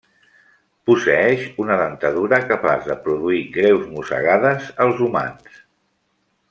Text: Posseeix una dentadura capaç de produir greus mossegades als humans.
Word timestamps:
Posseeix 0.89 1.43
una 1.65 1.77
dentadura 1.81 2.39
capaç 2.53 2.89
de 2.93 2.97
produir 3.05 3.45
greus 3.59 3.87
mossegades 3.93 4.69
als 4.87 5.09
humans. 5.09 5.65